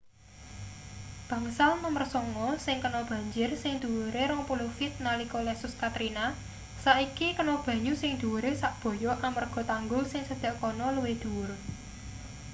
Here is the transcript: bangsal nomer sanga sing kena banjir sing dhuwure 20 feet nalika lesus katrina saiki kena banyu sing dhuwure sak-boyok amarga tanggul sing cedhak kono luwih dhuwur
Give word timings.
bangsal 1.29 1.71
nomer 1.83 2.05
sanga 2.13 2.49
sing 2.65 2.77
kena 2.83 3.01
banjir 3.11 3.49
sing 3.63 3.73
dhuwure 3.81 4.23
20 4.61 4.77
feet 4.77 4.93
nalika 5.05 5.37
lesus 5.47 5.73
katrina 5.81 6.25
saiki 6.85 7.27
kena 7.37 7.55
banyu 7.65 7.93
sing 8.01 8.11
dhuwure 8.21 8.51
sak-boyok 8.61 9.17
amarga 9.27 9.61
tanggul 9.71 10.03
sing 10.11 10.21
cedhak 10.29 10.55
kono 10.61 10.85
luwih 10.95 11.15
dhuwur 11.23 11.49